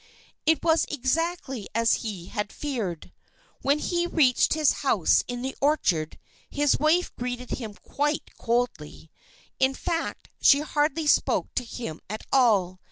It 0.47 0.63
was 0.63 0.85
exactly 0.85 1.67
as 1.75 1.93
he 2.01 2.25
had 2.25 2.51
feared. 2.51 3.13
When 3.61 3.77
he 3.77 4.07
reached 4.07 4.55
his 4.55 4.71
house 4.81 5.23
in 5.27 5.43
the 5.43 5.55
orchard 5.61 6.17
his 6.49 6.79
wife 6.79 7.15
greeted 7.15 7.51
him 7.51 7.75
quite 7.75 8.33
coldly. 8.35 9.11
In 9.59 9.75
fact, 9.75 10.31
she 10.41 10.61
hardly 10.61 11.05
spoke 11.05 11.53
to 11.53 11.63
him 11.63 12.01
at 12.09 12.23
all. 12.33 12.79